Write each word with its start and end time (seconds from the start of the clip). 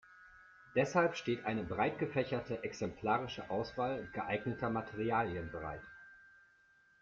Deshalb 0.73 1.15
steht 1.15 1.45
eine 1.45 1.63
breitgefächerte 1.63 2.63
exemplarische 2.63 3.47
Auswahl 3.51 4.09
geeigneter 4.15 4.71
Materialien 4.71 5.51
bereit. 5.51 5.83